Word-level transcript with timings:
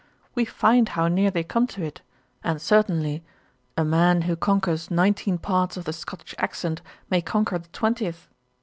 We 0.33 0.45
find 0.45 0.89
how 0.89 1.07
near 1.09 1.29
they 1.29 1.43
come 1.43 1.67
to 1.67 1.83
it; 1.83 2.01
and 2.43 2.59
certainly, 2.59 3.21
a 3.77 3.85
man 3.85 4.23
who 4.23 4.35
conquers 4.35 4.89
nineteen 4.89 5.37
parts 5.37 5.77
of 5.77 5.83
the 5.85 5.93
Scottish 5.93 6.33
accent, 6.39 6.81
may 7.11 7.21
conquer 7.21 7.59
the 7.59 7.67
twentieth. 7.71 8.27